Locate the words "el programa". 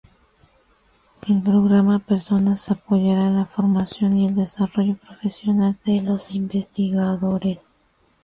1.27-1.99